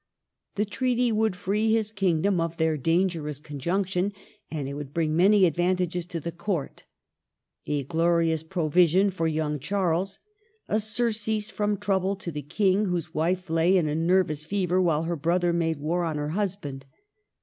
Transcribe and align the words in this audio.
The 0.55 0.65
treaty 0.65 1.11
would 1.11 1.35
free 1.35 1.71
his 1.71 1.91
king 1.91 2.23
dom 2.23 2.41
of 2.41 2.57
their 2.57 2.75
dangerous 2.75 3.39
conjunction, 3.39 4.13
and 4.49 4.67
it 4.67 4.73
would 4.73 4.95
bring 4.95 5.15
many 5.15 5.45
advantages 5.45 6.07
to 6.07 6.19
the 6.19 6.31
Court,— 6.31 6.85
a 7.67 7.83
glorious 7.83 8.41
provision 8.41 9.11
for 9.11 9.27
young 9.27 9.59
Charles, 9.59 10.17
a 10.67 10.79
sur 10.79 11.11
cease 11.11 11.51
from 11.51 11.77
trouble 11.77 12.15
to 12.15 12.31
the 12.31 12.41
King, 12.41 12.85
whose 12.85 13.13
wife 13.13 13.47
lay 13.47 13.77
in 13.77 13.87
a 13.87 13.93
nervous 13.93 14.43
fever 14.43 14.79
w^hile 14.81 15.05
her 15.05 15.15
brother 15.15 15.53
made 15.53 15.77
war 15.77 16.03
on 16.03 16.17
her 16.17 16.29
husband. 16.29 16.87